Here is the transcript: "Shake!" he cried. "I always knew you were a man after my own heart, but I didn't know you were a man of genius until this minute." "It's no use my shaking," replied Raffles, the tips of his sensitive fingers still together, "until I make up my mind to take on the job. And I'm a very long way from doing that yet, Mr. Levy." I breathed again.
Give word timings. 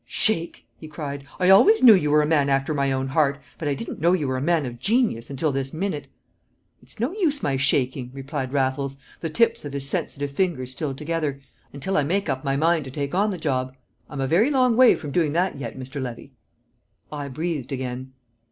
"Shake!" 0.07 0.65
he 0.79 0.87
cried. 0.87 1.27
"I 1.39 1.51
always 1.51 1.83
knew 1.83 1.93
you 1.93 2.09
were 2.09 2.23
a 2.23 2.25
man 2.25 2.49
after 2.49 2.73
my 2.73 2.91
own 2.91 3.09
heart, 3.09 3.39
but 3.59 3.67
I 3.67 3.75
didn't 3.75 3.99
know 4.01 4.13
you 4.13 4.27
were 4.27 4.35
a 4.35 4.41
man 4.41 4.65
of 4.65 4.79
genius 4.79 5.29
until 5.29 5.51
this 5.51 5.75
minute." 5.75 6.07
"It's 6.81 6.99
no 6.99 7.11
use 7.13 7.43
my 7.43 7.55
shaking," 7.55 8.09
replied 8.11 8.51
Raffles, 8.51 8.97
the 9.19 9.29
tips 9.29 9.63
of 9.63 9.73
his 9.73 9.87
sensitive 9.87 10.31
fingers 10.31 10.71
still 10.71 10.95
together, 10.95 11.39
"until 11.71 11.97
I 11.97 12.03
make 12.03 12.29
up 12.29 12.43
my 12.43 12.55
mind 12.57 12.85
to 12.85 12.89
take 12.89 13.13
on 13.13 13.29
the 13.29 13.37
job. 13.37 13.75
And 14.09 14.19
I'm 14.19 14.21
a 14.21 14.27
very 14.27 14.49
long 14.49 14.75
way 14.75 14.95
from 14.95 15.11
doing 15.11 15.33
that 15.33 15.59
yet, 15.59 15.77
Mr. 15.77 16.01
Levy." 16.01 16.33
I 17.11 17.27
breathed 17.27 17.71
again. 17.71 18.13